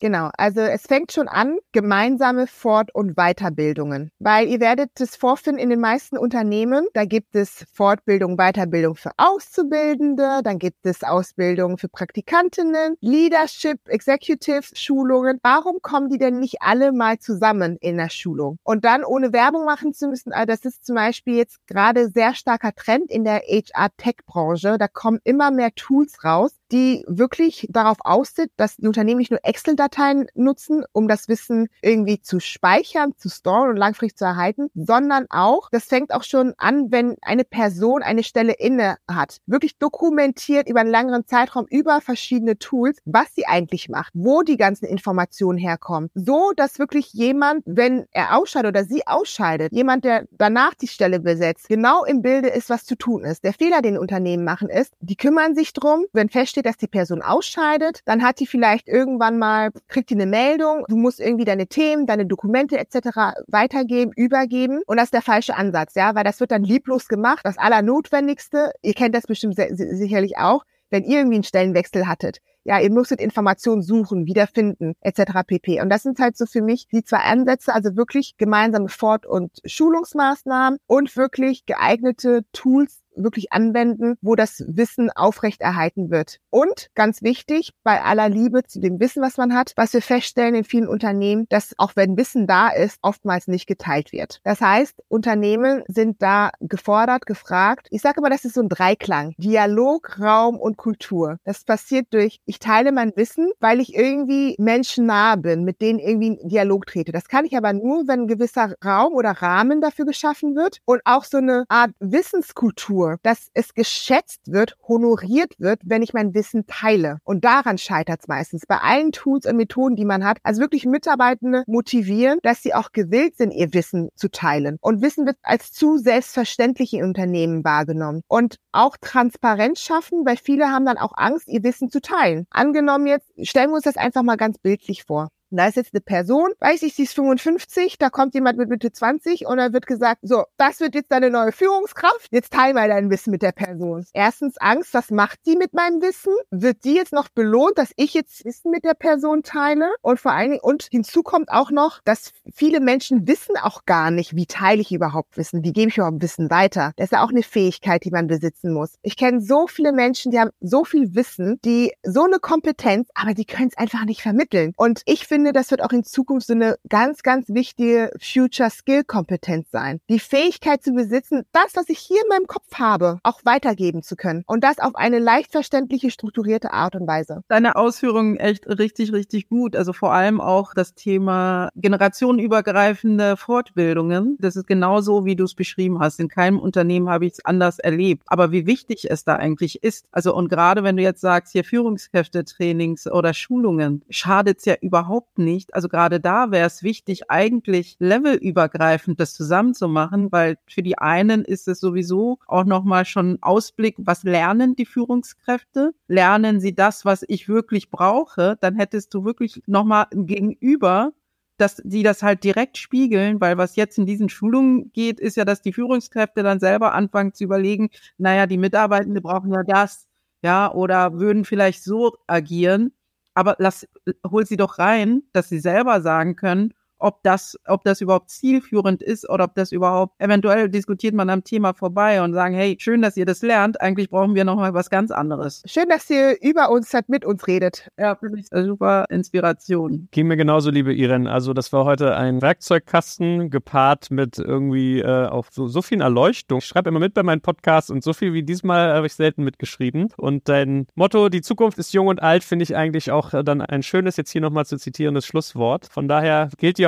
[0.00, 5.60] Genau, also es fängt schon an, gemeinsame Fort- und Weiterbildungen, weil ihr werdet es vorfinden
[5.60, 11.78] in den meisten Unternehmen, da gibt es Fortbildung, Weiterbildung für Auszubildende, dann gibt es Ausbildung
[11.78, 15.40] für Praktikantinnen, Leadership, Executive Schulungen.
[15.42, 18.58] Warum kommen die denn nicht alle mal zusammen in der Schulung?
[18.62, 22.36] Und dann ohne Werbung machen zu müssen, also das ist zum Beispiel jetzt gerade sehr
[22.36, 28.34] starker Trend in der HR-Tech-Branche, da kommen immer mehr Tools raus, die wirklich darauf aus
[28.36, 29.87] sind, dass die Unternehmen nicht nur Excel-Dateien
[30.34, 35.70] nutzen, um das Wissen irgendwie zu speichern, zu storen und langfristig zu erhalten, sondern auch,
[35.70, 40.80] das fängt auch schon an, wenn eine Person eine Stelle inne hat, wirklich dokumentiert über
[40.80, 46.10] einen längeren Zeitraum über verschiedene Tools, was sie eigentlich macht, wo die ganzen Informationen herkommen,
[46.14, 51.20] so dass wirklich jemand, wenn er ausscheidet oder sie ausscheidet, jemand, der danach die Stelle
[51.20, 53.44] besetzt, genau im Bilde ist, was zu tun ist.
[53.44, 56.88] Der Fehler, den Unternehmen machen, ist, die kümmern sich drum, wenn feststeht, steht, dass die
[56.88, 61.44] Person ausscheidet, dann hat die vielleicht irgendwann mal, kriegt die eine Meldung, du musst irgendwie
[61.44, 63.36] deine Themen, deine Dokumente etc.
[63.46, 67.40] weitergeben, übergeben und das ist der falsche Ansatz, ja, weil das wird dann lieblos gemacht.
[67.44, 72.38] Das Allernotwendigste, ihr kennt das bestimmt sicherlich auch, wenn ihr irgendwie einen Stellenwechsel hattet.
[72.68, 75.40] Ja, ihr müsstet Informationen suchen, wiederfinden, etc.
[75.46, 75.80] pp.
[75.80, 79.52] Und das sind halt so für mich die zwei Ansätze, also wirklich gemeinsame Fort- und
[79.64, 86.38] Schulungsmaßnahmen und wirklich geeignete Tools, wirklich anwenden, wo das Wissen aufrechterhalten wird.
[86.50, 90.54] Und ganz wichtig, bei aller Liebe zu dem Wissen, was man hat, was wir feststellen
[90.54, 94.40] in vielen Unternehmen, dass auch wenn Wissen da ist, oftmals nicht geteilt wird.
[94.44, 97.88] Das heißt, Unternehmen sind da gefordert, gefragt.
[97.90, 99.34] Ich sage immer, das ist so ein Dreiklang.
[99.38, 101.38] Dialog, Raum und Kultur.
[101.44, 105.98] Das passiert durch, ich teile mein Wissen, weil ich irgendwie Menschen nahe bin, mit denen
[105.98, 107.12] irgendwie in Dialog trete.
[107.12, 111.00] Das kann ich aber nur, wenn ein gewisser Raum oder Rahmen dafür geschaffen wird und
[111.04, 116.34] auch so eine Art Wissenskultur Kultur, dass es geschätzt wird, honoriert wird, wenn ich mein
[116.34, 117.18] Wissen teile.
[117.24, 118.66] Und daran scheitert es meistens.
[118.66, 120.38] Bei allen Tools und Methoden, die man hat.
[120.42, 124.78] Also wirklich Mitarbeitende motivieren, dass sie auch gewillt sind, ihr Wissen zu teilen.
[124.80, 128.22] Und Wissen wird als zu selbstverständlich in Unternehmen wahrgenommen.
[128.28, 132.37] Und auch Transparenz schaffen, weil viele haben dann auch Angst, ihr Wissen zu teilen.
[132.50, 135.28] Angenommen jetzt, stellen wir uns das einfach mal ganz bildlich vor.
[135.50, 138.92] Da ist jetzt eine Person, weiß ich, sie ist 55, da kommt jemand mit Mitte
[138.92, 142.88] 20 und dann wird gesagt, so, das wird jetzt deine neue Führungskraft, jetzt teil mal
[142.88, 144.04] dein Wissen mit der Person.
[144.12, 146.34] Erstens Angst, was macht die mit meinem Wissen?
[146.50, 149.94] Wird die jetzt noch belohnt, dass ich jetzt Wissen mit der Person teile?
[150.02, 154.10] Und vor allen Dingen, und hinzu kommt auch noch, dass viele Menschen wissen auch gar
[154.10, 156.92] nicht, wie teile ich überhaupt Wissen, wie gebe ich überhaupt Wissen weiter.
[156.96, 158.94] Das ist ja auch eine Fähigkeit, die man besitzen muss.
[159.02, 163.32] Ich kenne so viele Menschen, die haben so viel Wissen, die so eine Kompetenz, aber
[163.32, 164.74] die können es einfach nicht vermitteln.
[164.76, 168.70] Und ich finde, finde, das wird auch in Zukunft so eine ganz, ganz wichtige Future
[168.70, 170.00] Skill Kompetenz sein.
[170.10, 174.16] Die Fähigkeit zu besitzen, das, was ich hier in meinem Kopf habe, auch weitergeben zu
[174.16, 174.42] können.
[174.48, 177.44] Und das auf eine leicht verständliche, strukturierte Art und Weise.
[177.46, 179.76] Deine Ausführungen echt richtig, richtig gut.
[179.76, 184.38] Also vor allem auch das Thema generationenübergreifende Fortbildungen.
[184.40, 186.18] Das ist genauso, wie du es beschrieben hast.
[186.18, 188.24] In keinem Unternehmen habe ich es anders erlebt.
[188.26, 190.06] Aber wie wichtig es da eigentlich ist.
[190.10, 195.27] Also und gerade wenn du jetzt sagst, hier Führungskräfte-Trainings oder Schulungen, schadet es ja überhaupt
[195.28, 195.74] überhaupt nicht.
[195.74, 201.68] Also gerade da wäre es wichtig, eigentlich levelübergreifend das zusammenzumachen, weil für die einen ist
[201.68, 205.92] es sowieso auch nochmal schon Ausblick, was lernen die Führungskräfte?
[206.08, 208.56] Lernen sie das, was ich wirklich brauche?
[208.60, 211.12] Dann hättest du wirklich nochmal ein Gegenüber,
[211.58, 215.44] dass die das halt direkt spiegeln, weil was jetzt in diesen Schulungen geht, ist ja,
[215.44, 220.06] dass die Führungskräfte dann selber anfangen zu überlegen, naja, die Mitarbeitenden brauchen ja das,
[220.42, 222.92] ja, oder würden vielleicht so agieren
[223.38, 223.86] aber lass,
[224.28, 229.02] hol sie doch rein, dass sie selber sagen können, ob das, ob das überhaupt zielführend
[229.02, 233.02] ist oder ob das überhaupt, eventuell diskutiert man am Thema vorbei und sagen, hey, schön,
[233.02, 235.62] dass ihr das lernt, eigentlich brauchen wir nochmal was ganz anderes.
[235.66, 237.88] Schön, dass ihr über uns halt mit uns redet.
[237.98, 240.08] Ja, finde ich eine super Inspiration.
[240.10, 241.26] Ging mir genauso, liebe Iren.
[241.26, 246.58] Also das war heute ein Werkzeugkasten gepaart mit irgendwie äh, auch so, so viel Erleuchtung.
[246.58, 249.44] Ich schreibe immer mit bei meinen Podcasts und so viel wie diesmal habe ich selten
[249.44, 250.08] mitgeschrieben.
[250.16, 253.82] Und dein Motto, die Zukunft ist jung und alt, finde ich eigentlich auch dann ein
[253.82, 255.86] schönes, jetzt hier nochmal zu zitierendes Schlusswort.
[255.90, 256.87] Von daher gilt dir